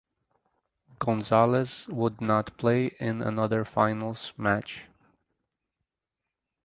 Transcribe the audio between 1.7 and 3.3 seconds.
would not play in